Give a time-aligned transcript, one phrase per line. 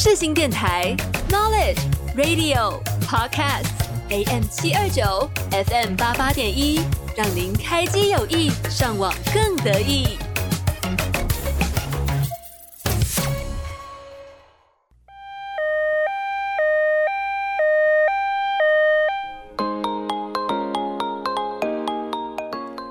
[0.00, 0.94] 世新电台
[1.28, 1.80] Knowledge
[2.16, 3.66] Radio Podcast
[4.10, 6.80] AM 七二九 FM 八八点一，
[7.16, 10.16] 让您开机有意，上网更得意。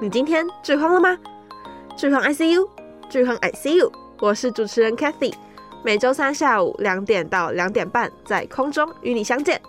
[0.02, 1.18] 你今天剧荒了吗？
[1.96, 2.68] 剧荒 ICU，
[3.10, 3.90] 剧荒 ICU，
[4.20, 5.34] 我是主持人 Cathy。
[5.84, 9.60] 每周三下午两点到两点半，在空中与你相见。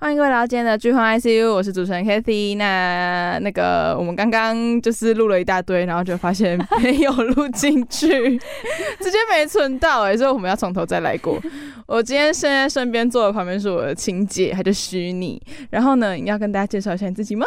[0.00, 2.56] 欢迎各位来到今天的剧荒 ICU，我是主持人 Kathy。
[2.56, 8.08] 那那个我们刚刚就是录了一大堆，然后就发现没有录进去，
[9.00, 11.38] 直接没存到哎、欸，所以我们要从头再来过。
[11.86, 15.42] 我今天现在身边坐的旁边是我的亲姐，她叫虚拟。
[15.68, 17.44] 然后呢，你要跟大家介绍一下你自己吗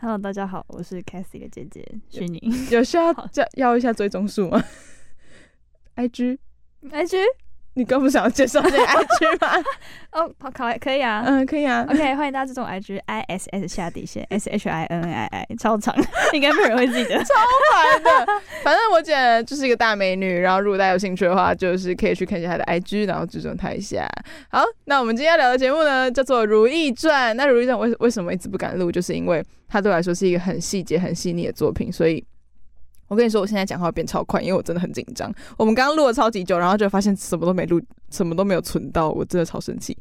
[0.00, 2.40] ？Hello，大家好，我是 Cathy 的姐姐徐宁。
[2.70, 4.64] 有需要 叫要一下追踪数吗？
[5.96, 7.18] IG，IG，
[7.74, 9.64] 你刚不是想要介绍这个 IG 吗？
[10.10, 11.86] 哦，好，可可以啊，嗯，可以啊。
[11.88, 15.94] OK，欢迎大家这种 IG，I S S 下底线 S H I N I I，超长，
[16.34, 17.34] 应该没有人会记得， 超
[17.72, 18.10] 烦的。
[18.64, 19.14] 反正我姐
[19.44, 24.08] 就是一个大美女，然后如果大家有兴趣的话，就是可以去看一下她的 IG，然后追踪她一下。
[24.50, 27.30] 好，那我们今天要聊的节目呢，叫做《如懿传》。
[27.34, 32.24] 那《如懿传》为为什么一直不敢录，就是因为它对我来说是一个很细节、很细腻的作品，所以。
[33.10, 35.30] 我跟你说，我现在讲话变超快，因为我真的很紧张。
[35.58, 39.96] 我们刚刚录了超级久，然后就发现什么都没录，什么都没有存到，我真的超生气。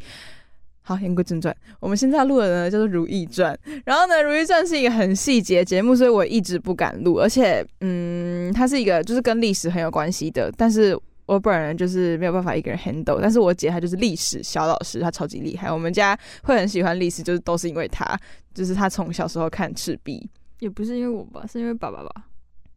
[0.82, 7.20] 好，言归正传，我们现在录的呢叫做《如懿传》，然后呢，《如懿传》是一个很细节节目，所以我一直不敢录。
[7.20, 13.20] 而且，嗯，它是一个就是跟历史很有关系的，但是我本人就是没有办法一个人 handle。
[13.22, 15.72] 但是我姐她就是历史小老师，她超级厉害。
[15.72, 18.18] 我们家会很喜欢历史，就是都是因为她，
[18.54, 20.28] 就是她从小时候看赤壁，
[20.60, 22.10] 也不是因为我吧，是因为爸爸吧。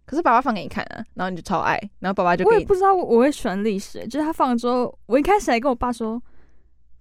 [0.05, 2.45] 可是爸爸放给你看啊，然后你就超爱，然后爸爸就。
[2.45, 6.21] 我也不知道我会喜欢历史，就是他放了之后，我一开始还跟我爸说，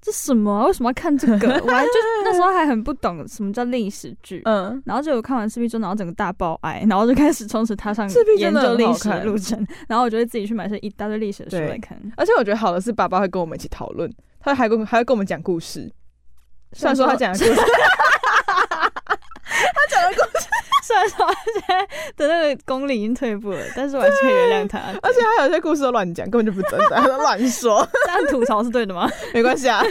[0.01, 0.65] 这什么啊？
[0.67, 1.47] 为什么要看这个？
[1.65, 1.91] 我还就
[2.23, 8.07] 那时候还很不懂什么叫历史剧，嗯，然后就有看完赤壁之后，然后整个大爆爱，然后就开始从此踏上
[8.37, 11.99] 研究历史的路程，然后我就会自己去买些一大堆历史的书来看。
[12.17, 15.91] 而且我觉得好的是爸爸会跟我们一起讨论，他还跟还会跟我们讲故事，
[16.73, 17.61] 虽然说他讲的故事。
[20.83, 21.87] 虽然说他现在
[22.17, 24.79] 的那个功力已经退步了，但是我还是可以原谅他。
[25.01, 27.87] 而且他有些故事都乱讲，根本就不真的，他都乱说。
[28.05, 29.09] 这样吐槽是对的吗？
[29.33, 29.81] 没关系啊。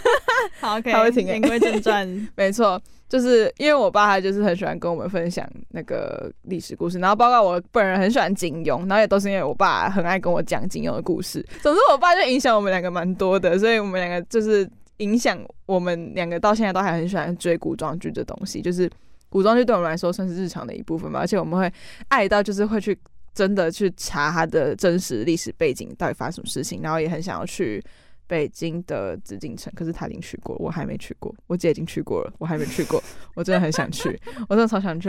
[0.60, 0.92] 好，OK。
[0.92, 1.30] 他会听。
[1.30, 11.46] 言归正传，没错，就是因为我爸他就是很喜欢跟我们分享那个历史故事，然后包括我本人很喜欢金庸，然后也都是因为我爸很爱跟我讲金庸的故事。
[11.62, 18.90] 总之，我爸就影响我们两个蛮多的，所以我们两个就是影响我们两个到现在都还很喜欢追古装剧的东西，就是。
[19.30, 21.72] 古装剧对我们来说算是日常的一部分吧，而且我们会
[22.08, 22.98] 爱到就是会去
[23.32, 27.82] 真的去查它的真实历史背景到底发生什么事情，然后也很想要去
[28.26, 33.02] 北京的紫禁城，可是他已经去过，我还没去过，我姐已经去过了，我还没去过，
[33.34, 34.08] 我真的很想去，
[34.48, 35.08] 我真的超想去，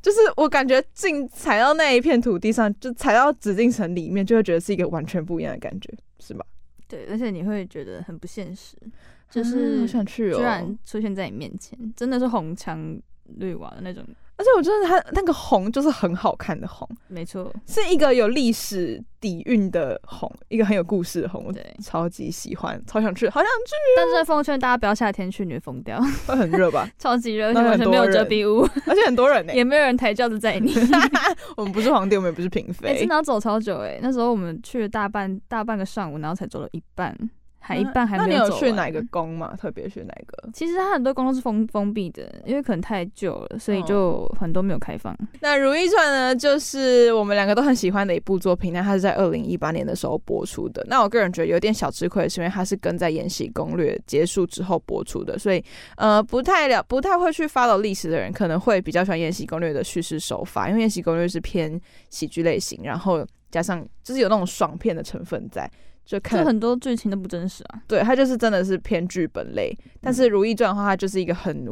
[0.00, 6.44] 就是我感觉进踩到那一片土地上，就踩到紫禁城里面，就会觉得是一个完全不一样的感觉，是吧？
[6.88, 8.76] 对，而且你会觉得很不现实，
[9.30, 12.98] 就是想去哦，居然出现在你面前，真的是红墙。
[13.36, 14.02] 绿瓦的那种，
[14.36, 23.74] 而且我觉得它那个红就是很好看的红，没错，是一个有历史底蕴的红，一个很有故事的红，对，超级喜欢，超想去，好想去。
[23.96, 26.88] 但是奉劝大家不要夏天去，你会疯掉，会很热吧？
[26.98, 30.72] 超级热，而且完全没有遮蔽物，而且很多人呢，也没有人抬轿子载你。
[31.56, 33.98] 我们不是皇帝，我们也不是嫔妃，真的要走超久哎！
[34.02, 37.16] 那时候我们去了大半大半个上午，然后才走了一半。
[37.68, 38.48] 还一半还没有走。
[38.48, 39.54] 那你有去哪个宫吗？
[39.60, 40.48] 特别去哪个？
[40.54, 45.14] 其实它很多宫都是封封闭的，因为可能太旧了，所以就很多没有开放。
[45.20, 48.72] 嗯、那《如懿传》呢，就是我们两个都很喜欢的一部作品。
[48.72, 50.82] 那它是在二零一八年的时候播出的。
[50.88, 55.62] 那我个人觉得有点小吃亏，是因为它是跟在《延禧攻略》结束之后播出的，所以
[55.96, 65.70] 呃不太了不太会去 follow 历史的人，可能会比较喜欢《延禧攻略》的叙事手法，因为《延禧攻略》是偏喜剧类型，然后加上就是有那种爽片的成分在。
[66.08, 69.70] 就看就很多剧情都不真实啊，对，它就是真的是偏剧本类。
[70.00, 71.68] 但是《如懿传》的话，它就是一个很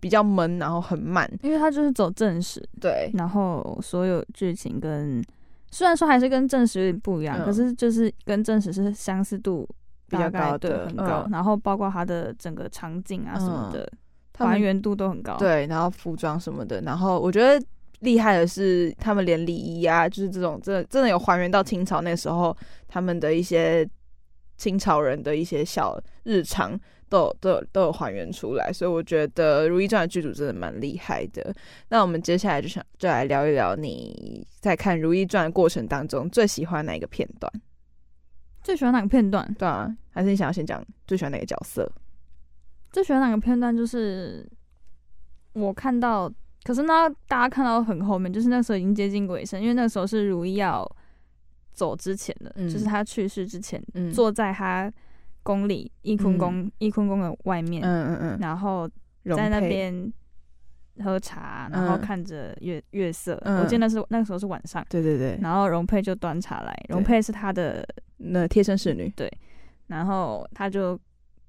[0.00, 2.60] 比较闷，然后很慢，因为它就是走正史。
[2.80, 5.22] 对，然后所有剧情跟
[5.70, 9.64] 虽然说还是跟正史有点不一样，嗯、可是就是跟正史是相似度
[10.08, 11.22] 比较高的，很高。
[11.26, 13.88] 嗯、然后包括它的整个场景啊什么的，
[14.36, 15.36] 还、嗯、原度都很高。
[15.36, 17.64] 对，然后服装什么的，然后我觉得。
[18.02, 22.56] 厉害的是，他们连礼仪啊，就是这种真的真的有还原到清朝那时候
[22.88, 23.88] 他们的一些
[24.56, 26.76] 清朝人的一些小日常
[27.08, 31.54] 都有都有都有还原出来，所以我觉得《如懿传》的剧组真的蛮厉害的。
[31.90, 37.52] 那我们接下来就想就来聊一聊你在看《如懿传》的过程当中最喜欢哪一个片段？
[38.62, 39.54] 最喜欢哪个片段？
[39.58, 41.90] 对啊，还是你想要先讲最喜欢哪个角色？
[42.92, 43.74] 最喜欢哪个片段？
[43.74, 44.46] 就是
[45.52, 46.30] 我看到，
[46.64, 50.84] 可是呢，大家看到很后面，就是那时候已经接近尾声，因为那时候是如懿要
[51.78, 54.92] 走之前的，嗯、就是他去世之前，嗯、坐在他
[55.44, 58.90] 宫里翊坤宫翊坤宫的外面，嗯嗯嗯，然后
[59.36, 60.12] 在那边
[61.04, 63.40] 喝茶，然后看着月月色。
[63.44, 65.38] 嗯、我记得那是那个时候是晚上，对对对。
[65.40, 67.86] 然后容佩就端茶来，容佩是他的
[68.16, 69.30] 那贴身侍女，对。
[69.86, 70.98] 然后他就，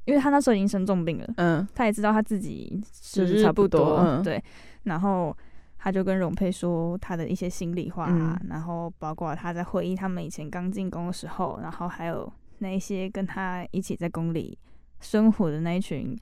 [0.05, 4.41] 因为他那时候已经生重病了，嗯，他也知道他自己时日差不多，嗯、对。
[4.83, 5.35] 然后
[5.79, 12.31] 他就跟容佩说他的一些心里话，嗯、然后包括他在回忆他们以前刚进宫的时候，然后还有。
[12.61, 14.59] 那一些跟他一起在宫里
[14.99, 16.13] 生活的那一群，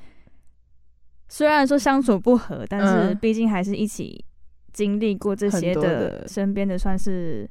[1.27, 4.24] 虽然说相处不和，但是毕竟还是一起
[4.71, 7.50] 经历过这些的，身边的算是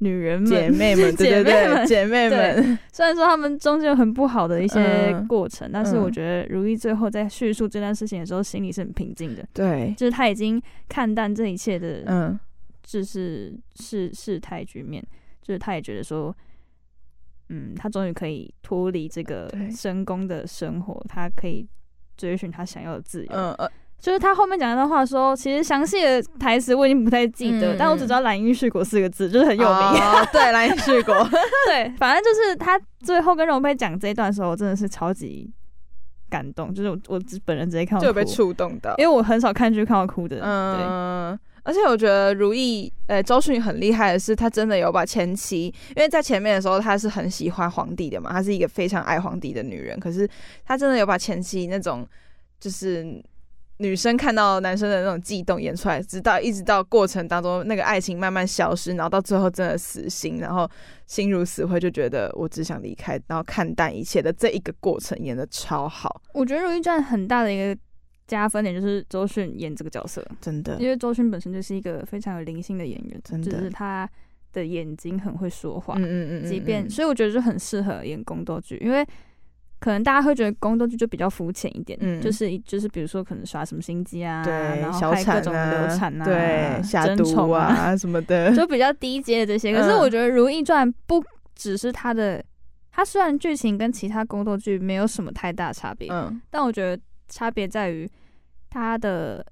[0.00, 2.78] 女人们、姐妹们， 对对对，姐妹们。
[2.92, 9.46] 虽然说他们中间有很不好的一些过程，但是我觉得如懿最后在叙述这段事情的时候，心里是很平静的。
[9.54, 12.38] 对，就是他已经看淡这一切的，嗯，
[12.82, 15.02] 就是事事态局面，
[15.40, 16.36] 就是他也觉得说。
[17.52, 21.66] 嗯，他终于可以脱离这个深宫的生活，对他可以
[22.16, 23.32] 追寻他想要的自由。
[23.32, 23.68] 嗯呃，
[24.00, 29.68] 就是他后面讲那段话说，其实详细的台词我已经不太记得，嗯、但我只知道“蓝因絮果”四个字，就是很有名。
[29.68, 31.14] 哦、 对，“蓝因絮果”。
[31.68, 35.48] 对，反正就是他最后跟荣佩讲这一段的时候，我真的是超级
[36.28, 40.40] 感动，就是我我本人直接看到哭就被触动到，因为我很少看剧看到哭的。
[40.42, 41.36] 嗯。
[41.36, 50.00] 对而且我觉得如懿，呃，周迅很厉害的是，她真的有把前期，因为在前面的时候，她是很喜欢皇帝的嘛，她是一个非常爱皇帝的女人。
[50.00, 50.26] 可是
[50.64, 52.04] 她真的有把前期那种，
[52.58, 53.22] 就是
[53.80, 60.70] 女生看到男生的那种悸动演出来，直到一直到过程当中那个爱情慢慢消失，然后到最后真的死心，然后
[61.06, 66.22] 心如死灰，就觉得我只想离开，然后看淡一切的这一个过程演的超好。
[66.34, 67.76] 我觉得《如懿传》很大的一个。
[68.26, 74.08] 加分点就是周迅演这个角色，真的，因为周迅本身就是一个非常有灵性的演员，真的，就是他
[74.52, 79.04] 的眼睛很会说话，嗯嗯嗯，即便，所以我觉得就很适合演宫斗剧，因为
[79.80, 89.74] 可能大家会觉得宫斗剧就比较肤浅一点，嗯，就是就是比如说可能耍什么心机啊，对，然后拍各种流产啊，对， 下毒啊 什么的， 就比较低阶的这些。
[89.74, 91.24] 可是我觉得《如懿传》不
[91.56, 92.44] 只是它的，
[92.92, 98.08] 它虽然剧情跟其他宫斗剧没有什么太大差别，嗯，但我觉得差别在于。
[98.72, 99.44] 他的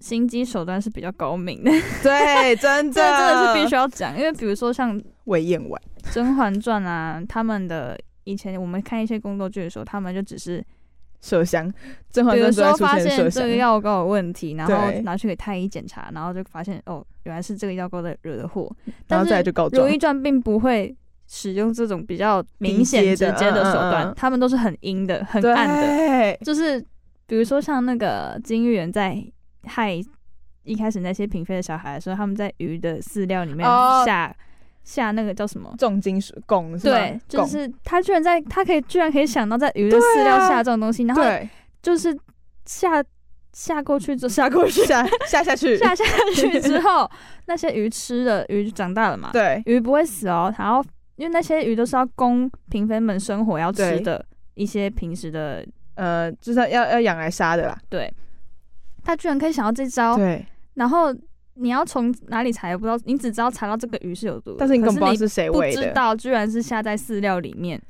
[0.00, 1.70] 心机手段是比较高明的，
[2.02, 5.82] 对，真的，这真的是必须要讲，因为比如说像《魏嬿婉》
[6.14, 7.94] 《甄嬛传》啊，他们的
[8.24, 10.64] 以前我们看一些宫斗剧的时候，他们就只是
[11.22, 11.72] 麝香，
[12.10, 18.70] 甄嬛传比如说发现这个药膏有问题，然后拿去给太医检查，然后就发现哦，原来是这个药膏的惹的祸，
[19.08, 19.82] 然后再来就告状。
[19.88, 20.94] 《如懿传》并不会
[21.26, 26.84] 使用这种比较明显直接的手段，嗯嗯嗯他们都是很阴的、很暗的，对就是。
[27.24, 29.16] 比如说像那个金玉人在
[29.64, 29.94] 害
[30.64, 33.64] 一开始那些嫔妃的小孩的时候，他们在鱼的饲料里面
[34.04, 34.36] 下、oh,
[34.84, 36.80] 下那个叫什么重金属汞？
[36.82, 41.48] 对，就是他居然在他可以居然可以想到在鱼的饲料下这种东西，啊、然后
[41.82, 42.16] 就是
[42.66, 43.02] 下
[43.52, 47.10] 下过去就下过去下 下下去下下去之后，
[47.46, 49.30] 那些鱼吃了鱼就长大了嘛？
[49.32, 50.52] 对，鱼不会死哦。
[50.58, 50.84] 然后
[51.16, 55.64] 因为那些鱼都是要供嫔妃们生活要吃的一些平时的。
[55.94, 57.78] 呃，就是要要养来杀的啦。
[57.90, 58.10] 对，
[59.04, 60.16] 他居然可以想到这招。
[60.16, 61.14] 对，然后
[61.54, 65.80] 你要从哪里查也不知道，你只知道查到这个鱼是有毒，但是你根本不知道是谁喂的。
[65.80, 67.80] 不知道，居然是下在饲料里面，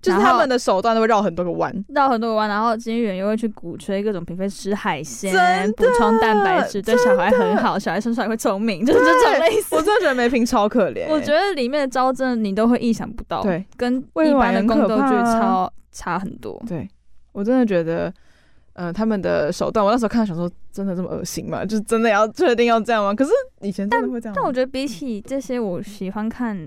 [0.00, 2.48] 就是他们的手段都会绕很多个弯，绕很多个弯。
[2.48, 9.74] 然后金玉缘又会去鼓吹各种嫔妃吃海鲜，补充蛋白质，对小孩很好，小孩生出来会聪明，就是这种类似。
[9.74, 11.06] 我真的觉得梅嫔超可怜。
[11.08, 16.88] 我觉得里面的招真的你都会意想不到，对，跟一般的宫斗剧超差很多，对。
[17.32, 18.12] 我真的觉得，
[18.80, 21.66] 呃，他们的手段，我那时候看到想说，真的这么恶心吗？
[21.66, 23.14] 就是真的要确定要这样吗？
[23.14, 24.34] 可是以前真的会这样。
[24.34, 26.58] 但我觉得比起这些，我喜欢看，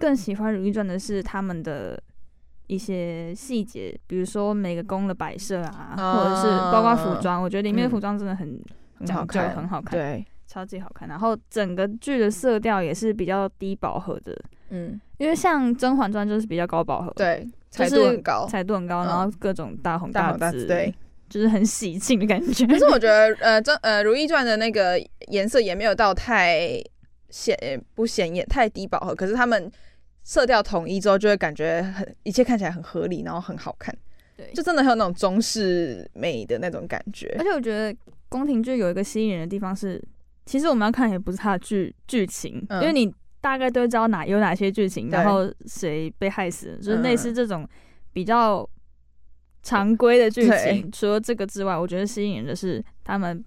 [0.00, 2.02] 更喜欢《如懿传》的是他们的
[2.68, 8.58] 一些细节，比如说每个宫的摆设啊，啊或者是包括服装，我觉得里面的服装真的很
[8.98, 11.06] 很好看，很好看，对，超级好看。
[11.06, 14.34] 然后整个剧的色调也是比较低饱和的，
[14.70, 17.46] 嗯，因为像《甄嬛传》就是比较高饱和，对。
[17.70, 20.92] 彩度很高，彩度很高，然后各种大红大紫，对，
[21.28, 22.66] 就是很喜庆的感觉。
[22.66, 26.82] 可是我觉得，呃，这呃《如懿传》的那个颜色也没有到太
[27.30, 27.56] 显
[27.94, 29.14] 不显眼，太低饱和。
[29.14, 29.70] 可是他们
[30.24, 33.94] 色调统一之后，就会感觉很一切看起来很合理，然后很好看。
[34.36, 37.34] 对，就真的很有那种中式美的那种感觉。
[37.38, 37.96] 而且我觉得
[38.28, 40.02] 宫廷剧有一个吸引人的地方是，
[40.46, 47.68] 其实我们要看也不是它的剧剧情，嗯，因为你大概都会知道哪有哪些剧情，然后谁被害死，就是类似这种
[48.12, 48.68] 比较
[49.62, 50.90] 常规的剧情。
[50.90, 53.44] 除了这个之外，我觉得吸引人的是他们。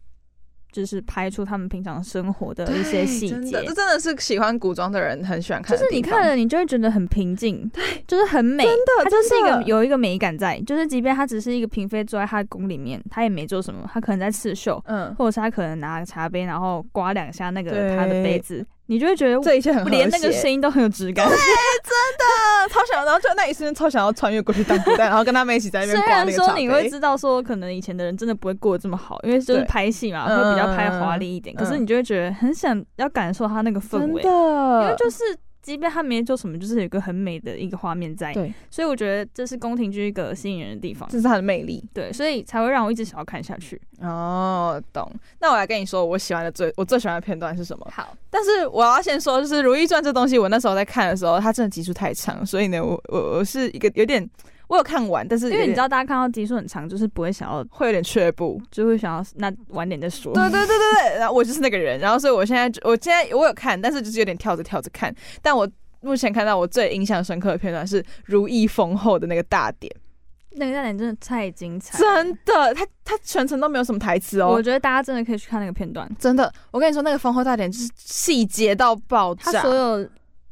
[0.73, 5.77] 就是拍出他们平常生活的一些细节，这真的是喜欢古装的人很喜欢看。
[5.77, 8.63] 就是你看了，你就会觉得很平静，对，就是很美。
[8.63, 10.57] 真的，它就是一个有一个美感在。
[10.61, 18.65] 就是即便他只是一个嫔妃坐在他的宫里面，他也没做什么，他可能在刺绣，嗯，或者是他可能拿个茶杯，然后刮两下那个他的杯子。
[18.91, 25.97] 你就会觉得这一切很连那个声音都很有质感，对， 真的超想要，然后就那一瞬间超想要穿越过去当古代， 然后跟他们一起在那边。
[25.97, 31.55] 虽然说你会知道说，可能以前的人真的不会过得这么好，因为就是拍戏嘛，会比较拍华丽一点。
[31.55, 35.23] 可是你就会觉得很想要感受他那个氛围，因为就是。
[35.61, 38.33] 即便他没做什么，就是有一个很美的一个画面在。
[38.33, 41.83] 对，所以我觉得这是宫廷剧一个吸引人的地方，这是它的魅力。
[41.93, 43.79] 对，所以才会让我一直想要看下去。
[43.99, 45.11] 哦，懂。
[45.39, 47.87] 那我来跟你说，我喜欢的最我最喜欢的片段是什么？
[47.91, 54.29] 好，但是我要先说，就是《如懿传》这东西，我那时候在看的时候，它真的集数太长，所以呢，我我我是一个有点。
[54.71, 60.33] 我有看完，但是因为你知道，大家看到集数很长，就是不会想要，会有点却步，就会想要那晚点再说。
[60.33, 65.13] 对对对对对，然后我就是那个人，然后所以我现在，我现在我有看，但是就是有点跳着跳着看。
[65.41, 69.93] 但我目前看到我最印象深刻的片段是如意丰后的那个大典，
[70.51, 74.47] 那个大典真的太精彩，真的，他他全程都没有什么台词哦。
[74.47, 80.09] 我觉得大家真的可以去看那个片段，真的，我跟你说，那个丰厚大典就是细节到爆炸，他所有。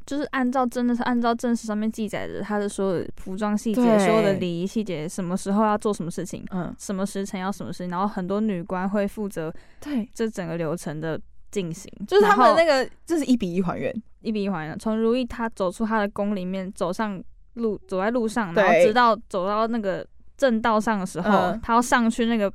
[0.09, 14.79] 就是按照真的是按照正史上面记载的他的所有服装细节，所有的礼仪细节，什么时候要做什么事情，嗯，什么时辰要什么事情，然后很多女官会负责对这整个流程的进行，就是他们那个就是一比一还原，一比一还原。
[14.79, 17.23] 从如意她走出她的宫里面，走上
[17.53, 20.03] 路，走在路上，然后直到走到那个
[20.35, 22.51] 正道上的时候，她要上去那个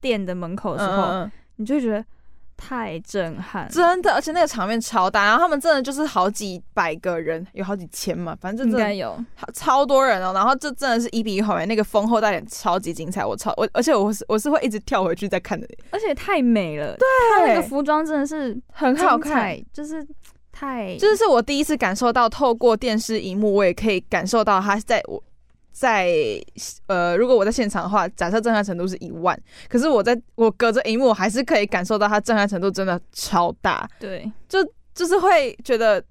[0.00, 2.04] 殿的门口的时候，你就觉得。
[2.56, 9.16] 太震撼，真的，而且那个场面超大，然后他们真的就是好几百个人，有好几千嘛，反正应该有
[9.52, 10.32] 超多人哦。
[10.32, 20.06] 然后这真的是一比一还原，那个丰厚大典超级精彩，我超我，而且我是我是会一直跳回去再看的，而且太美了，对，他那个服装真的是很好看，就是
[20.50, 25.22] 太，就是是我第一次感受到透过电视荧幕，我也可以感受到他在我。
[25.78, 26.08] 在
[26.86, 33.86] 呃，如果我在现场的话，假设震撼程度是一万，可是我在我隔着荧幕，我还是可以感受到它震撼程度真的超大。
[34.00, 36.02] 对，就就是会觉得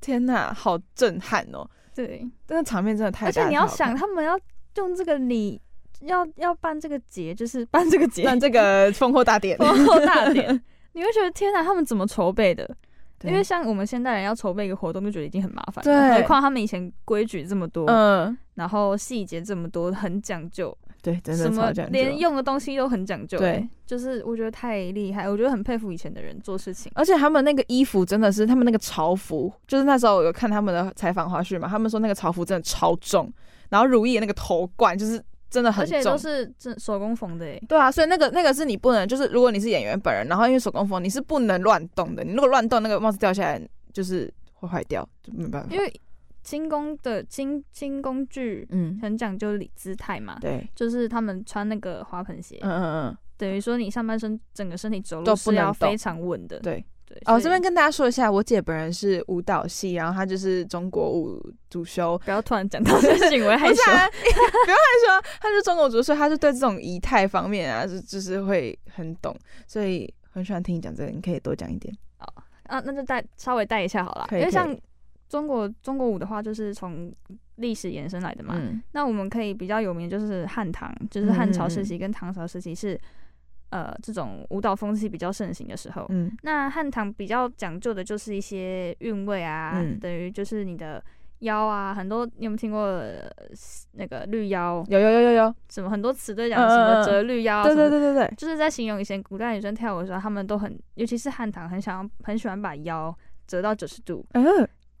[0.00, 1.68] 天哪，好震撼哦。
[1.92, 3.28] 对，那个场面真的太大。
[3.28, 4.38] 而且你要想，他们要
[4.76, 5.60] 用这个礼，
[6.02, 10.48] 要要办这个节，就是办这个节，办这个 烽火大典，烽火大典，
[10.94, 12.76] 你会觉得天哪，他们怎么筹备的？
[13.24, 15.82] 因为像我们现代人要筹备一个活动，就觉得已经很麻烦了。
[15.82, 20.76] 对，何况他们以前规矩这么多，嗯，然后细节这么多，很讲究。
[21.02, 21.92] 对，真的超讲究。
[21.92, 23.38] 连用的东西都很讲究。
[23.38, 26.90] 对，就是我觉得太厉害，我觉得很佩服以前的人做事情。
[26.94, 33.32] 而且他们那个衣服真的是，他们那个朝服，就是那时候我有看他们的采访花絮嘛，他们说那个朝服真的超重，
[33.68, 35.22] 然后如懿的那个头冠就是。
[35.50, 37.62] 真的很重，而且都是真手工缝的诶。
[37.68, 42.22] 对啊，所以那个那个是你不能，就是如果你是演员本人，然后因为手工缝，你是不能乱动的。
[42.22, 43.60] 你如果乱动，那个帽子掉下来
[43.92, 45.74] 就是会坏掉，就没办法。
[45.74, 45.92] 因为
[46.42, 50.38] 清宫的清清宫剧，嗯，很讲究礼姿态嘛。
[50.40, 56.60] 对，就是他们穿那个花盆鞋，嗯嗯嗯，等于说你上半身整个身体走路是要非常稳的。
[56.60, 56.84] 对。
[57.26, 62.16] 哦，这边跟大家说一下，我姐本人是舞蹈系，然后她就是中国舞主修。
[62.24, 69.36] 不要突然讲到这个行为 害羞，不要害羞，她是中国主修，她是对这种仪态方面啊，就就是会很懂，
[69.66, 71.94] 所以很喜欢听你讲这个，你可以多讲一点。
[72.20, 74.74] 哦，啊，那就带稍微带一下好了，因为像
[75.28, 77.12] 中国中国舞的话，就是从
[77.56, 78.54] 历史延伸来的嘛。
[78.56, 78.80] 嗯。
[78.92, 82.98] 那我们可以比较有名，就是汉唐，就是汉朝时期跟唐朝时期是。
[83.70, 91.02] 呃，这种舞蹈风气比较盛行的时候，嗯，那汉唐比较讲究的就是一些韵味啊，嗯、等于就是你的
[91.40, 93.30] 腰啊，很多你有没有听过、呃、
[93.92, 94.84] 那个绿腰？
[94.88, 104.44] 有有有有有，什么很多词都讲什么折绿腰，对对对对对，就是在形容以前古代女生跳舞的时候，她们都很，尤其是汉唐，很想要很喜欢把腰折到九十度，嗯，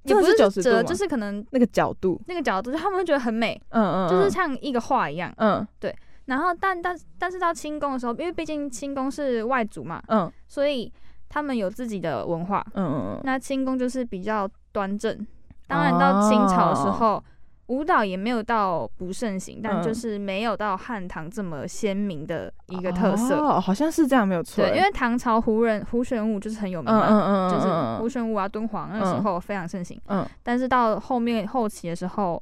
[0.04, 5.92] 也不是九十度，就是可能那个角度，那个角度，就他们会觉得很美，嗯嗯，就是像一个画一样，嗯，对。
[6.30, 10.90] 然后，但但但是到清宫的时候，因为毕竟清宫是外族嘛，嗯，所以
[11.28, 13.20] 他们有自己的文化，嗯嗯嗯。
[13.24, 15.26] 那清宫就是比较端正。
[15.66, 17.24] 当然到清朝的时候，哦、
[17.66, 23.36] 舞蹈也没有到不盛行，嗯、但就是没有到汉唐这么鲜明的一个特色。
[23.36, 24.64] 哦，好像是这样，没有错。
[24.64, 27.68] 对，因为唐朝胡人胡旋舞就是很有名嘛，嗯嗯嗯，就是
[28.00, 30.24] 胡旋舞啊、敦煌那时候非常盛行，嗯。
[30.44, 32.40] 但是到后面后期的时候，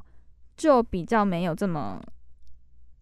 [0.59, 1.99] 就比较没有这么。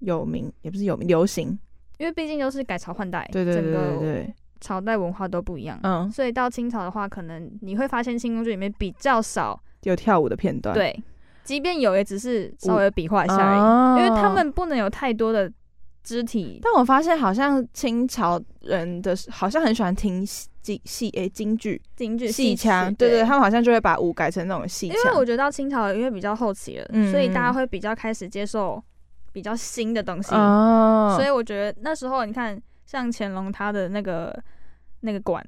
[0.00, 1.59] 有名，也不是有名，流行。
[1.99, 5.81] 因为毕竟都是改朝换代，对对对对对，朝代文化都不一样。
[5.83, 10.75] 嗯，所以到清朝的话，可能你会发现清宫剧里面比较少有跳舞的片段。
[10.75, 11.03] 对，
[11.43, 15.50] 即便有，也只是稍微比划一下而已，哦，因为他们不能有太多的
[16.03, 16.61] 肢体。
[16.62, 20.50] 但我发现好像清朝人的好像很喜欢听戏
[20.85, 24.97] 戏诶京剧，京剧戏腔，对对，他们好像就会把舞改成那种戏腔。
[24.99, 28.85] 因为我觉得到清朝因为比较后期了，嗯，所以大家会比较开始接受。
[29.37, 31.14] 比较新的东西，oh.
[31.14, 34.35] 所以我觉得那时候你看，像乾隆他的那个
[35.00, 35.45] 那个馆，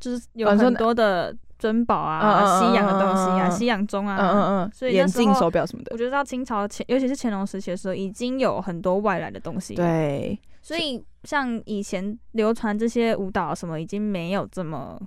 [0.00, 5.90] 就是有很多的珍宝啊、uh, 西洋的东西啊、uh, 西洋钟啊，嗯嗯嗯，所以眼镜、手表什么的。
[5.92, 9.74] 我觉得到清朝前，尤其是乾隆时期的时候，已经有很多外来的东西。
[9.74, 14.98] 对，所以像以前流传这些舞蹈什么，已经没有这么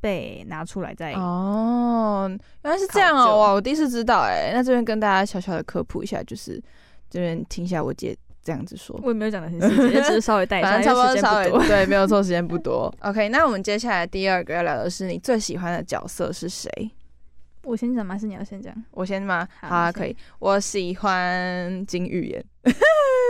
[0.00, 2.22] 被拿出来在哦。
[2.22, 2.30] Oh,
[2.62, 4.52] 原来是这样哦，哇，我第一次知道哎。
[4.54, 6.58] 那这边跟大家小小的科普一下，就是。
[7.10, 12.92] 这边听一下我姐这样子说，我也没有讲的很细节，只是稍微带一下， 反正差不多稍微对，没有错，时间不多。
[13.02, 16.70] OK，那我们接下来第二个要聊的是你最喜欢的角色是谁？
[17.64, 18.14] 我先讲吗？
[18.14, 18.74] 还是你要先讲？
[18.92, 19.46] 我先吗？
[19.60, 20.16] 好啊，可以。
[20.38, 22.44] 我喜欢金玉妍。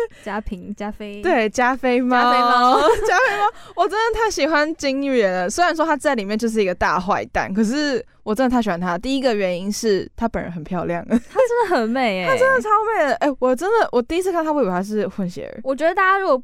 [0.25, 5.49] 加平加菲，对加菲猫，加菲猫， 加菲猫，我真的太喜欢金玉妍了。
[5.50, 8.97] 虽然说他在里面就是一个大坏蛋，可是我真的太喜欢他。
[8.99, 11.23] 第一个原因是他本人很漂亮， 他真
[11.71, 13.37] 的很美哎、欸，他真的超美的哎、欸！
[13.38, 15.61] 我真的，我第一次看他，我以为他是混血儿。
[15.64, 16.42] 我觉得大家如果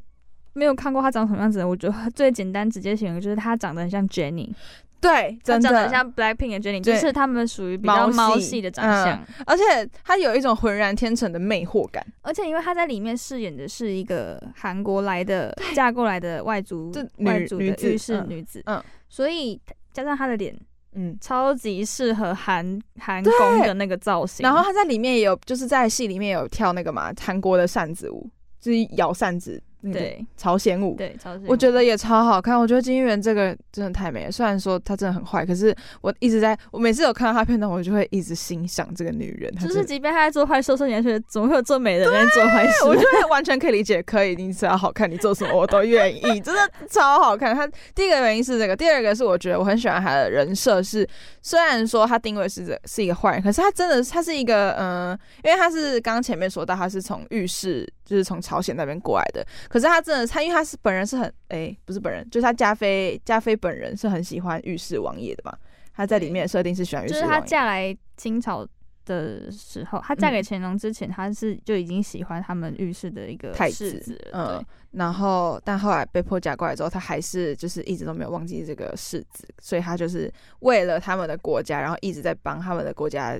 [0.53, 4.51] 没有看过他长什么样子，我觉得最简单直接形容就是他长得很像 Jennie。
[4.99, 9.63] 对，真的，长得像 Blackpink 的 Jennie，就是他们属于比较猫系的长相，嗯，而且
[10.03, 12.05] 她有一种浑然天成的魅惑感。
[12.21, 19.61] 而且因为她在里面饰演的是一个韩国来的嫁过来的外族外族的浴室女子，嗯，所以
[19.93, 20.57] 加上她的脸，
[20.93, 24.43] 嗯，超级适合韩韩宫的那个造型。
[24.43, 28.27] 然后他在里面也有，就是在戏里面有跳那个嘛韩国的扇子舞，
[28.59, 29.61] 就是摇扇子。
[29.83, 32.59] 对，朝鲜舞，对，朝鲜舞，我觉得也超好看。
[32.59, 34.31] 我觉得金玉妍这个真的太美了。
[34.31, 39.53] 虽然说她真的很坏，可是我一直在，我每次有看到她片段，我就会一直欣赏这个女人。
[39.55, 42.85] 就是即便她在做坏事，说你还觉得怎么会有这么美的人做坏事？
[42.85, 44.01] 我觉得完全可以理解。
[44.03, 46.41] 可以，你只要好看，你做什么我都愿意。
[46.41, 47.55] 真的超好看。
[47.55, 50.81] 她第一个原因是这个，第二个是我觉得我很喜欢她的人设。
[50.81, 51.07] 是
[51.41, 59.45] 虽然说她定位是这是一个坏人，可是她真的她是一个嗯、呃，因为她是刚刚前面说到她是从浴室，就是从朝鲜那边过来的。
[59.69, 60.41] 可是她真的她。
[60.47, 65.53] 因为他是本人是很哎、欸，不是本人，就是他加菲加菲本人是很喜欢御史王爷的嘛。
[65.93, 67.25] 他在里面的设定是喜欢御史王爷。
[67.25, 68.65] 就是他嫁来清朝
[69.03, 74.01] 的时候，她嫁给乾隆之前，他是就已经喜欢他们御史的一个太子。
[74.31, 83.37] 嗯，然后但后来被迫嫁过来之后，他还是就是一直都没有忘记这个世子，所以他就是为了他们的国家，然后一直在帮他们的国家。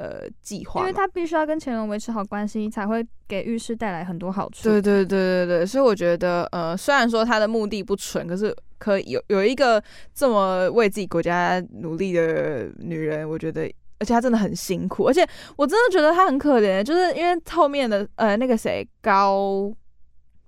[0.00, 4.62] 呃，计划，因为他必须要跟乾隆维持好关系，才会给浴室带来很多好处。
[4.62, 9.82] 对对对对对，所以我觉得，呃，虽然说他的目的不纯，可是可以有有一个
[10.14, 15.20] 这么为自己国家努力的女人，我觉得，而且她真的很辛苦，而且
[15.56, 19.70] 我真的觉得她很可怜，就是因为后面的呃那个谁高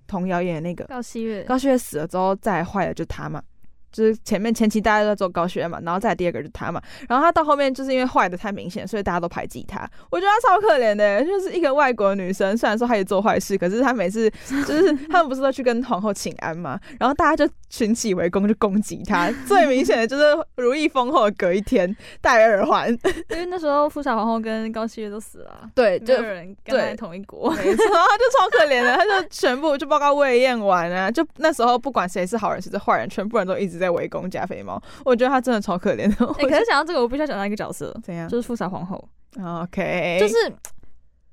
[0.06, 3.42] 童瑶演的那个高希月，高希月死了之后，再坏的就他嘛。
[3.92, 9.88] 就是前面前期大家都在做高学嘛，然后再第二个就是他嘛，然后他到后面就是因为坏的太明显，所以大家都排挤他。
[10.10, 14.30] 我觉得他超可怜的， 就是一个外国女生，虽然说她也做坏事，可是她每次
[14.66, 19.30] 就是他们不是都去跟皇后请安嘛，然后大家就群起围攻，就攻击她。
[19.46, 20.24] 最明显的就是
[20.56, 22.88] 如意封后隔一天戴耳环，
[23.28, 33.81] 因为那时候富察皇后跟高希月都死了，对，就有人跟在同一国，没错，她就超可怜的，他就全部就报告魏嬿完啊，就那时候不管谁是好人谁是坏人，全部人都一直。
[33.82, 36.26] 在围攻加菲猫，我觉得他真的超可怜的。
[36.26, 38.28] 可是讲到这个，我必须要讲到一个角色，怎样？
[38.28, 39.08] 就是富察皇后。
[39.36, 40.34] OK，就是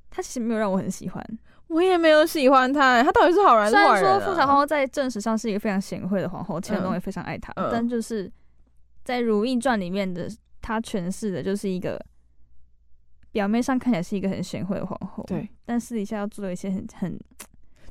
[0.09, 1.23] 他其实没有让我很喜欢，
[1.67, 3.03] 我也没有喜欢他。
[3.03, 3.99] 他到底是好人还是坏人？
[3.99, 8.31] 虽然说富察皇后在正史上是一个非常贤惠的皇后，乾隆也非常爱她，嗯、但就是
[9.03, 10.29] 在《如懿传》里面的
[10.61, 12.03] 她诠释的就是一个
[13.31, 17.19] 表面上看起来是一个很贤惠的皇后，对，但私底下要做一些很很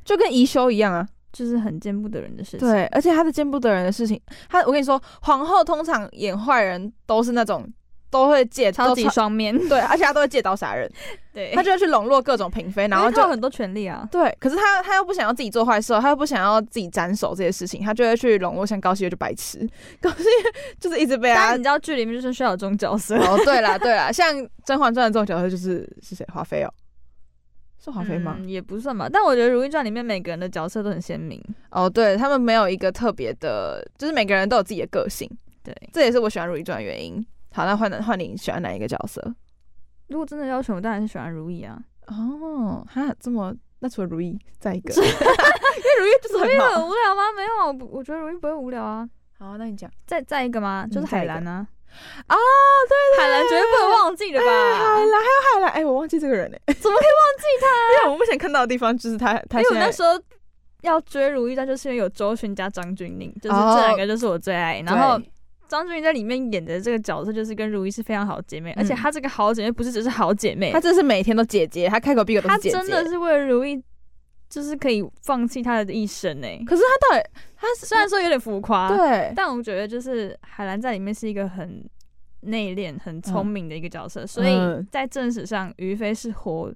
[0.03, 1.07] 就跟宜修一样啊。
[1.31, 7.67] 就是很见不得人的事情，对，而且他的见不得人的事情，他我跟你说，皇后通常演坏人都是那种
[8.09, 10.89] 都会借超级双面，对，而且他都会借刀杀人，
[11.31, 19.59] 对，他就会去笼络各种嫔妃，然后就很多权利啊，对，可是他他又不想要自己做坏事，他又不想要自己斩首这些事情，他就会去笼络像高希月就白痴，
[20.01, 20.29] 高希月
[20.79, 26.25] 就是一直被他，你知道剧里面就是需要有这种角色，哦，对啦对啦，像《甄嬛传》的这种角色就是是谁？
[26.33, 26.73] 华妃哦。
[27.81, 28.35] 是华妃吗？
[28.37, 29.07] 嗯，也不算吧。
[29.11, 35.29] 但我觉得《如懿传》里面每个人的角色都很鲜明哦，对，他们没有一个特别的，就是每个人都有自己的个性。
[35.63, 37.25] 对，这也是我喜欢《如懿传》的原因。
[37.51, 39.33] 好，那换换你喜欢哪一个角色？
[40.07, 41.81] 如果真的要求，我当然是喜欢如懿啊。
[42.07, 45.09] 哦，哈，这么那除了如懿，再一个 因为
[45.99, 46.39] 如懿就是。
[46.39, 46.47] 很
[46.87, 47.23] 无聊吗？
[47.35, 49.07] 没有，我觉得如懿不会无聊啊。
[49.37, 50.85] 好，那你讲，再再一个吗？
[50.91, 51.67] 就是海兰啊。
[52.27, 54.45] 啊，对，海兰绝对不能忘记的吧？
[54.45, 57.67] 海兰还有海兰，哎，我忘记这个人哎，怎么可以忘记他？
[57.93, 59.59] 因为我目前看到的地方就是他，他。
[59.61, 60.09] 因为我那时候
[60.81, 64.81] 要追如懿传，就是因为有周迅加张钧甯，就是这两个就是我最爱。
[64.85, 65.21] 然后
[65.67, 73.81] 张钧甯在里面演的这个角色，就是跟如懿是非常好姐妹，而且她这个好姐妹不是只是好姐妹，她真是每天都姐姐，她开口闭口都是姐姐，她真的是为了如懿，
[74.49, 76.59] 就是可以放弃他的一生哎。
[76.65, 81.87] 可是他到底，他虽然说有点浮夸，对，但我觉得就是海兰在里面是一个很。
[82.43, 86.73] 内敛、很聪明的一个角色，嗯、所以在正史上，于妃是活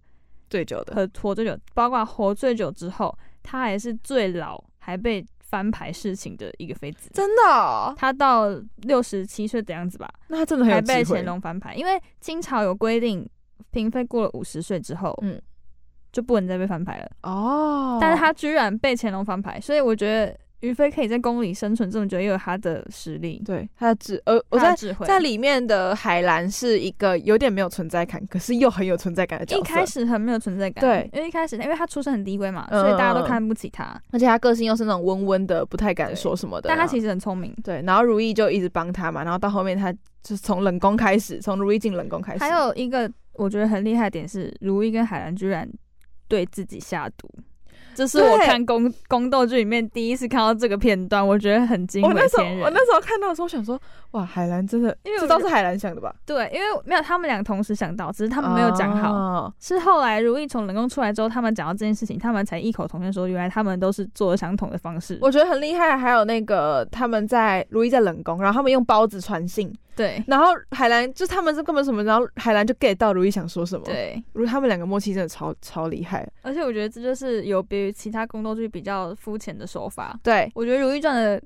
[0.50, 7.10] 最久的，和活最久，包括活最久之后，她还是最老还被翻牌事情的一个妃子。
[7.14, 8.50] 真的、哦，她到
[8.82, 10.14] 六十七岁的样子吧？
[10.28, 13.26] 那她真的很有还被乾隆翻牌，因为清朝有规定，
[13.72, 15.42] 嫔妃过了五十岁之后，嗯，
[16.14, 17.12] 就不能再被翻牌了。
[17.24, 20.34] 哦，但是他居然被乾隆翻牌，所以我觉得。
[20.64, 24.74] 于飞可以在宫里生存这么久，也有他的实力，对他的智，呃，我在
[25.06, 29.60] 在里面的海兰是一个有点没有存在感，可是又很有存在感的角色。
[29.60, 36.70] 一开始很没有存在感，对，因为一开始因为他出身很低微嘛，所以大家都看不起他，嗯，而且他个性又是那种温温的，不太敢说什么的。
[36.70, 37.84] 但他其实很聪明，对。
[37.86, 40.00] 然后如懿就一直帮他嘛，然后到后面他就
[40.34, 42.40] 是从冷宫开始，从如懿进冷宫开始。
[42.40, 45.70] 还有一个我觉得很厉害的点是，如懿跟海兰居然
[46.34, 47.30] 对自己下毒。
[47.94, 52.60] 这是我看宫宫斗剧里面第一次看到这个片段，我觉得很惊为天人。
[52.62, 53.80] 我那时候看到的时候，想说，
[54.12, 56.12] 哇，海兰真的，因为这都是海兰想的吧？
[56.26, 59.14] 对，因为没有他们俩同时想到，只是他们没有讲好。
[59.14, 65.20] 哦、是后来如懿从冷宫出来之后，他们讲到这件事情，他们才异口同声说，原来他们都是做了相同的方式。
[65.22, 65.96] 我觉得很厉害。
[65.96, 69.72] 还有那个他们在如懿在冷宫，然后他们用包子传信。
[69.96, 73.86] 对，然后海兰就他们是根本什么，然后海兰就 get 到如意想说什么。
[73.86, 80.20] 对，如他们两个默契真的超超厉害，而且我觉得这就是有别于其他宫斗剧比较肤浅的手法。
[80.24, 81.42] 对，我觉得《如懿传》的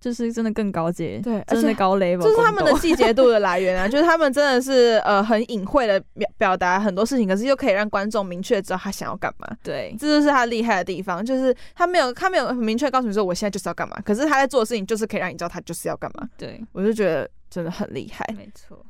[0.00, 9.56] 就是真的更高阶，对，真的高 level，这是他们的细节度的来源啊， 就是他们真的是呃很隐晦的表表达很多事情，可是又可以让观众明确知道他想要干嘛。
[9.62, 16.28] 对，这就是他厉害的地方，就是他没有他没有很明确告诉你说我现在就是要干嘛，可是他在做的事情就是可以让你知道他就是要干嘛。
[16.36, 17.28] 对，我就觉得。
[17.50, 18.84] 真的很厉害，没错。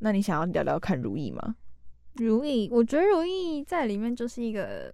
[0.00, 1.54] 那你想要聊聊看如意吗？
[2.14, 4.92] 如意，我觉得如意在里面就是一个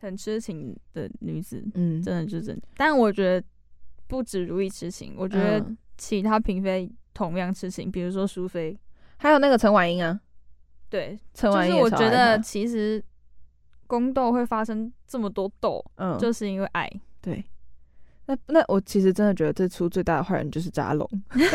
[0.00, 2.62] 很痴情的女子，嗯，真的就是真的。
[2.74, 3.46] 但我觉得
[4.12, 5.64] 不止如懿痴情，我觉得
[5.96, 8.78] 其他嫔妃同样痴情，比如说淑妃，
[9.16, 10.20] 还有那个陈婉英啊。
[10.90, 11.72] 对，陈婉英。
[11.72, 13.02] 就是我觉得其实
[13.86, 16.86] 宫斗会发生这么多斗，嗯，就是因为爱。
[17.22, 17.42] 对。
[18.26, 21.08] 那那我其实真的觉得这出最大的坏人就是扎龙。
[21.32, 21.48] 真的，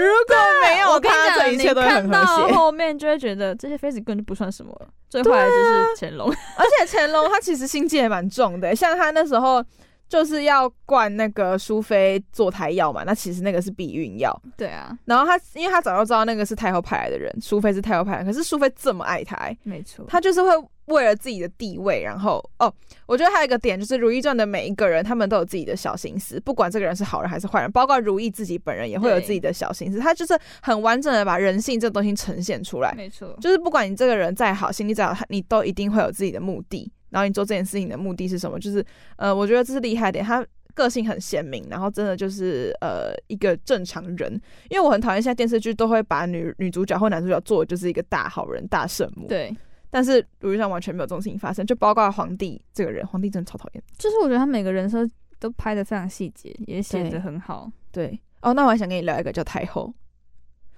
[0.00, 2.50] 如果没有他，这一切都会很和谐。
[2.52, 4.88] 后面就会觉得这些妃子根本就不算什么了。
[5.08, 9.64] 最坏的就是乾隆，而且乾隆他其实心机也蛮重的，像他那时候
[10.08, 14.42] 就是要灌那个苏菲坐胎药嘛，那其实那个是避孕药。
[14.56, 20.50] 对啊，然后他因为他早就知道那个是太后派来的人，苏菲是太后派来，可是苏菲这么爱他，没错，他就是会。
[20.88, 22.72] 为了自己的地位，然后哦，
[23.04, 29.98] 我觉得还有一个点就是《如懿传》的每一个人，他们都有自己的小心思，不管这个人是好人还是坏人，包括如懿自己本人也会有自己的小心思。
[29.98, 32.94] 他就是很完整的把人性这个东西呈现出来。
[32.96, 36.90] 没错，就是不管你这个人再好，心地再好，你都一定会有自己的目的。
[37.10, 38.58] 然后你做这件事情的目的是什么？
[38.58, 38.84] 就是
[39.16, 40.24] 呃，我觉得这是厉害点。
[40.24, 40.44] 他
[40.74, 44.32] 个性很鲜明，然后真的就是呃一个正常人。
[44.70, 49.26] 因为我很讨厌现在电视剧都会把女女主角或男主角做的就是一个大好人、大圣母。
[49.26, 49.54] 对。
[49.90, 53.82] 但是如懿上完全没有这种事情发生，就包括皇帝这个人，皇帝真的超讨厌。
[53.96, 55.08] 就是我觉得他每个人设
[55.40, 57.72] 都拍的非常细节，也写的很好。
[57.90, 59.90] 对，对哦，那我还想跟你聊一个叫太后。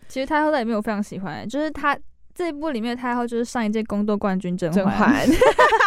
[0.07, 1.99] 其实太后在里面我非常喜欢，就是他
[2.35, 5.27] 这一部里面的太后就是上一届宫斗冠军甄嬛。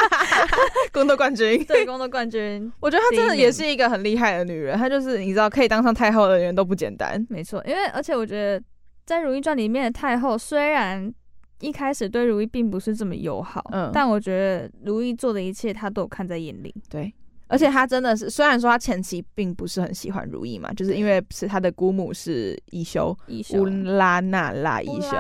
[0.91, 2.71] 宫斗冠军，对，宫斗冠军。
[2.79, 7.25] 我觉得她真的也是一个很厉害的女人，她就是你知道可以当上太后的人都不简单。
[7.29, 8.63] 没错，因为而且我觉得
[9.05, 11.13] 在《如懿传》里面的太后虽然。
[11.59, 16.75] 一开始对如懿并不是这么友好，嗯，但我觉得如懿做的一切，她都有看在眼里。
[16.89, 17.13] 对，
[17.53, 23.15] 而且他真的是，虽然说他前期并不是很喜欢如意嘛，就是因为是他的姑母是宜修，
[23.53, 25.15] 乌拉那拉宜修，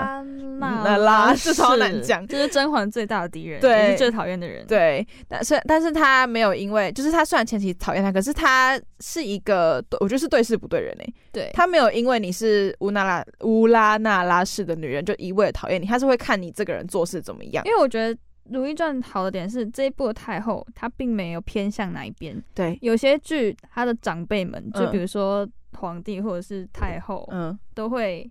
[0.59, 4.65] 那拉是超难讲，这是甄嬛最大的敌人，对，也是最讨厌的人。
[4.65, 11.13] 对，但是但是他没有因为，就是他虽然前期讨厌他，可是他是一个，我觉得是对事不对人诶、欸。
[11.31, 17.63] 对，他没有因为你是乌那拉乌拉那拉氏的女人就一味的讨厌你，他是会看你这个人做事怎么样。
[17.65, 18.15] 因为我觉得
[18.49, 22.41] 《如懿传》好的点是这一部的太后，她并没有偏向哪一边。
[22.53, 28.29] 对，有些剧她的长辈们，就比如说皇帝或者是太后，嗯，都会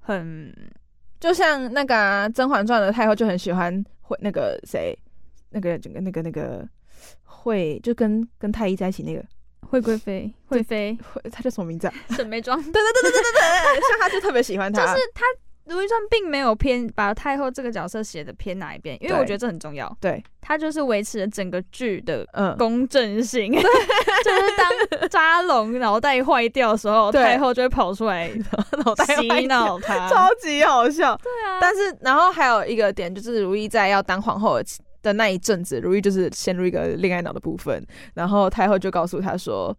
[0.00, 0.54] 很，
[1.20, 4.96] 就像那个、啊《甄嬛传》的太后就很喜欢会那个谁。
[5.54, 6.66] 那个整个那个那个
[7.24, 9.22] 会，就跟跟太医在一起那个
[9.60, 10.96] 惠贵妃，惠妃，
[11.30, 11.94] 她叫什么名字啊？
[12.08, 12.56] 沈眉庄。
[12.62, 15.20] 对对对对对对对，像她就特别喜欢她，就是他。
[15.66, 19.96] 《如懿传》并没有偏把太后这个角色写的偏哪一边，因为我觉得这很重要。
[20.00, 22.26] 对，他就是维持了整个剧的
[22.58, 23.52] 公正性。
[23.52, 28.28] 嗯、 就是当扎龙脑袋坏掉的时候，太后就会跑出来
[28.84, 31.16] 脑袋洗脑他， 超级好笑。
[31.22, 34.60] 对啊，但是然后还有一个点就是，如懿在要当皇后
[35.02, 39.76] 的那一阵子，如懿就是陷入一个恋爱脑的部分，然后太后就告诉她说。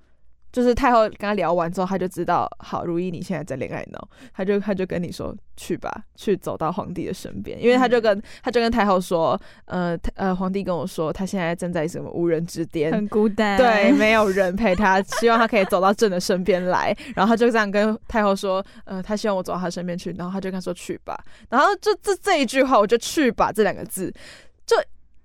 [0.54, 24.43] 就是太后跟他聊完之后，他就知道，好，如懿你现在在恋爱脑，他就他就跟你说去吧，去走到皇帝的身边，因为他就跟、嗯、他就跟太后说，呃呃，皇帝跟我说他现在正在什么无人之巅，很孤单，对，没有人陪他，希望他可以走到朕的身边来，然后他就这样跟太后说，呃，他希望我走到他身边去，然后他就跟他说去吧，然后就这这一句话，我就去吧这两个字，就。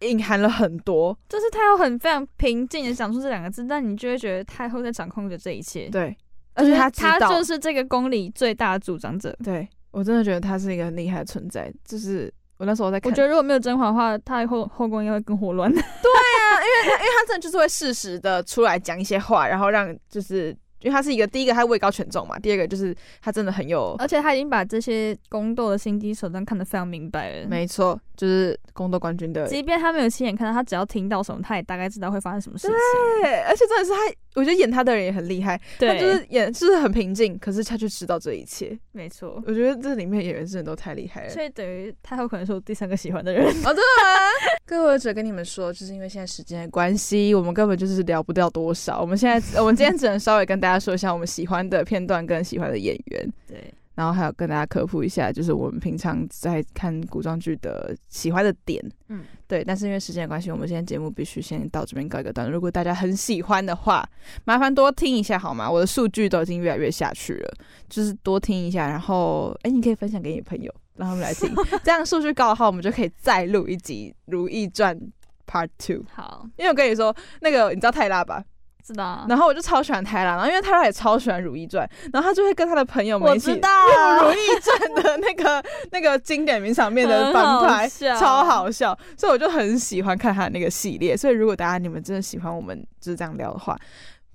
[0.01, 5.89] 隐含了很多，就是太后很非常平静的讲出这两个字，但你就会觉得太后在掌控着这一切。
[5.89, 6.17] 对，
[6.55, 9.37] 而且他他就是这个宫里最大的主张者。
[9.45, 11.73] 对，我真的觉得他是一个很厉害的存在。
[11.85, 15.71] 就是我那时候在看，我觉得如果没有甄嬛的话，太后后宫应该会更混乱。
[15.73, 20.57] 对啊，因为他因为他真的就是会适时的出来讲一些话，然后让就是。
[20.81, 22.39] 因为他是一个第一个，他位高权重嘛。
[22.39, 27.49] 第二个就是他真的很有，而且他已经把这些宫斗的心机手段看得非常明白了。
[27.49, 29.47] 没错，就是宫斗冠军的。
[29.49, 32.77] 即便他没有亲眼看到，他只要听到什么，他也大概知道会发生什么事情。
[33.23, 33.99] 对，而且真的是他，
[34.35, 35.61] 我觉得演他的人也很厉害。
[35.79, 38.79] 对，他就是演，就是很平静，可是他却知道这一切。
[38.93, 41.31] 没错，我觉得这里面演员真的都太厉害了。
[41.31, 43.45] 所以等于他有可能是我第三个喜欢的人。
[43.65, 44.19] 哦，真的吗？
[44.67, 49.01] 各位只跟你们说，就是因为现在时间的关系，我们根本就是聊不掉多少。
[49.01, 53.33] 我们现在，我们今天只能稍微跟大家说一下我们喜欢的片段跟喜欢的演员。
[53.47, 53.73] 对。
[53.95, 59.65] 然后还有跟大家科普一下，就是我们平常在看古装剧的喜欢的点，嗯，对。
[59.65, 62.53] 但是因为时间的关系，我们今天节目必须先到这边告一个段落。
[62.55, 64.09] 如果大家很喜欢的话，
[64.45, 65.69] 麻烦多听一下好吗？
[65.69, 67.53] 我的数据都已经越来越下去了，
[67.89, 68.89] 就是多听一下。
[68.89, 71.53] 然后，哎，你可以分享给你朋友，让他们来听。
[71.83, 74.97] 这样数据高的话，我们就可以再录一集《如懿传》
[75.45, 76.05] Part Two。
[76.13, 78.45] 好，因为我跟你说，那个你知道泰拉吧？
[78.89, 83.61] 知道，然后我就超喜欢泰辣，然后因为泰辣也超喜欢《如懿传》，然后他就会跟他的朋友们一起用
[84.25, 91.15] 《如懿传》的那个 那个经典名场面的翻拍，超好笑，所以我就很喜欢看他的那个系列。
[91.15, 93.77] 所以如果大家你们真的喜欢我们就是这样聊的话，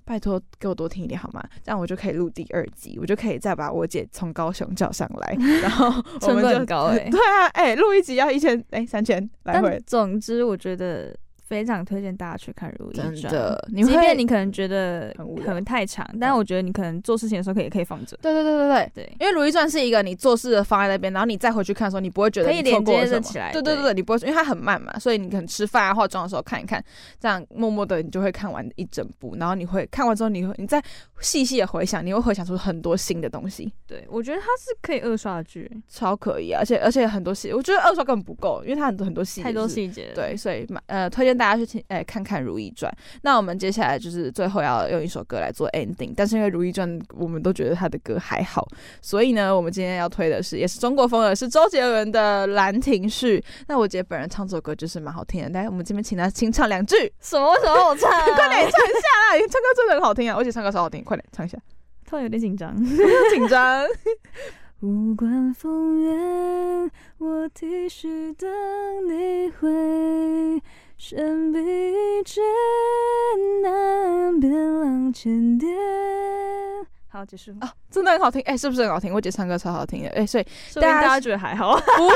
[0.04, 1.42] 拜托给我多听一点好吗？
[1.64, 5.86] 这样我就可以录第二集，我就可以再把我姐从高雄叫上来， 然后
[6.22, 9.82] 我们就高哎、欸，对啊，哎、欸，录一集要一千哎三千来回。
[9.84, 11.12] 总之我觉得。
[11.46, 18.16] 非常推荐大家去看《如懿传》，真的，即便你可能觉得可能太长，但是我觉得你可能做事情的时候可以可以放着。
[18.22, 23.20] 对对对对对对，因为《如懿传》是一个你做事的放在那边，然后你再回去看的时候，你不会觉得你错过了什么。
[23.20, 23.52] 起来。
[23.52, 26.82] 对对对，你不会，因为它很慢嘛，所以你可能吃饭啊、化妆的时候看一看，
[27.20, 30.82] 这样默默的你就会看完一整部，然后你会看完之后，你会你再
[31.20, 33.72] 细细的回想，你会回想出很多新的东西。
[33.86, 36.60] 对，我觉得它是可以二刷的剧，超可以啊！
[36.60, 40.12] 而且而且很多细，我觉得二刷根本不够，因为它很多很多细节，太多细节。
[40.14, 42.24] 对，所以呃，推荐大家去听，哎，看。
[42.24, 48.66] 看《如懿传》，那我们接下来就是最后要用一首歌来做 ending，但是因为《如懿传》我们都觉得他的歌还好，
[49.02, 53.38] 所以呢，我们今天要推的是也是中国风的，是周杰伦的《兰亭序》。
[53.68, 56.96] 那我觉得本人唱这首歌就是蛮好听的，来，我们这边请他清唱两句。
[57.20, 57.52] 什么？
[57.52, 58.10] 为什么我唱？
[58.34, 59.34] 快点唱一下啦！
[59.34, 61.58] 你唱歌真的很好听啊，我姐唱歌超好听，快点唱一下。
[62.06, 62.74] 突然有点紧张，
[63.34, 63.84] 紧张。
[64.80, 68.48] 无关风月，我提序等
[69.08, 70.62] 你回。
[71.06, 72.42] 身笔一卷，
[73.60, 75.70] 难辨郎千点。
[77.14, 77.72] 好，结束啊。
[77.92, 79.14] 真的很好听，哎、欸，是不是很好听？
[79.14, 81.76] 我姐唱歌超好听的，哎、欸，所以大家大家觉得还好？
[81.78, 82.14] 不会，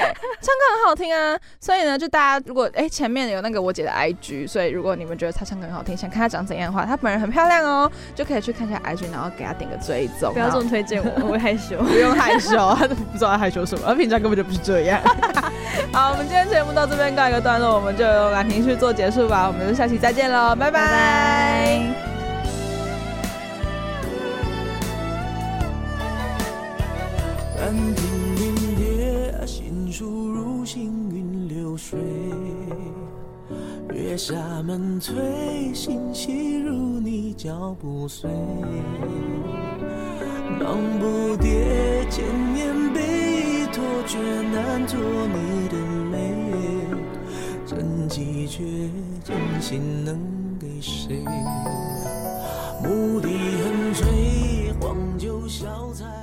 [0.00, 1.38] 唱歌很好听啊。
[1.60, 10.32] 所以呢，就大家如果哎、欸、前面有那个我姐的 IG，所以如果你们觉得她唱歌很好听，想看她长怎样的话，她本人很漂亮哦，就可以去看一下 IG，然后给她点个追踪。
[10.32, 11.80] 不要这么推荐我，我会害羞。
[11.80, 15.00] 不用害羞，她都不知道她害羞什么，她平常根本就不是这样。
[15.94, 19.46] 好，我们今天节目到这边告一个段落，我们就用兰亭序做结束吧。
[19.46, 20.80] 我们就下期再见喽，拜拜。
[20.80, 22.19] 拜拜。
[27.60, 32.00] 兰亭临别，新书如行云流水。
[33.92, 38.30] 月下门推，心细如你脚步碎。
[40.58, 45.76] 忙不迭，千年碑拓，却难作你的
[46.10, 46.16] 美。
[47.66, 48.64] 真迹却
[49.22, 50.18] 真心能
[50.58, 51.22] 给谁？
[52.82, 56.19] 牧笛横吹，黄酒小菜。